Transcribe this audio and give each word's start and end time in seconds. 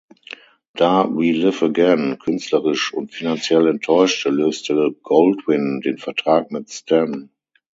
Da 0.73 1.05
"We 1.11 1.31
Live 1.31 1.61
Again" 1.61 2.17
künstlerisch 2.17 2.91
und 2.91 3.13
finanziell 3.13 3.67
enttäuschte, 3.67 4.29
löste 4.31 4.95
Goldwyn 5.03 5.79
den 5.81 5.99
Vertrag 5.99 6.49
mit 6.49 6.69
Sten. 6.71 7.29